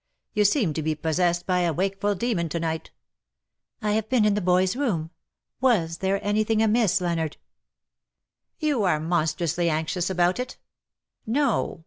[0.33, 2.87] "You seem to be possessed by a wakeful demon to night/^ '^
[3.83, 5.11] I have been in the boy's room.
[5.61, 7.33] fVas there anything amiss, Leonard ?^^
[8.63, 10.57] *■' You are monstrously anxious about it.
[11.27, 11.79] No.